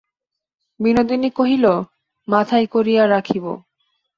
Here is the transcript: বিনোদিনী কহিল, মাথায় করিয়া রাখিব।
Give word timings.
বিনোদিনী 0.79 1.29
কহিল, 1.35 1.65
মাথায় 2.27 2.67
করিয়া 2.67 3.03
রাখিব। 3.07 3.45